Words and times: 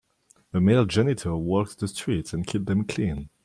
A 0.51 0.59
male 0.59 0.85
janitor 0.85 1.35
walks 1.35 1.75
the 1.75 1.87
streets 1.87 2.33
and 2.33 2.47
keeps 2.47 2.65
them 2.65 2.85
clean. 2.85 3.29